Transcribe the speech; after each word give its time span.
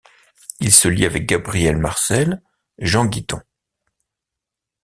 Il 0.59 0.73
se 0.73 0.87
lie 0.87 1.05
avec 1.05 1.27
Gabriel 1.27 1.77
Marcel, 1.77 2.41
Jean 2.79 3.05
Guitton. 3.05 3.39